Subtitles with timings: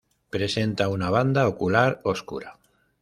[0.35, 2.59] Presenta una banda ocular oscura.